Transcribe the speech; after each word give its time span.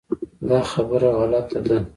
دا 0.47 0.59
خبره 0.71 1.09
غلطه 1.17 1.59
ده. 1.67 1.77